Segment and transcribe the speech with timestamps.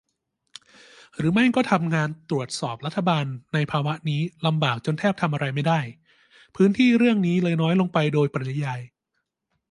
[1.17, 5.79] หรือไม่ก็ทำงานตรวจสอบรัฐบาลในภาวะนี้ลำบากจนแทบทำอะไรไม่ได้
[6.55, 8.81] พื้นที่เรื่องนี้เลยน้อยลงไปโดยปริยาย?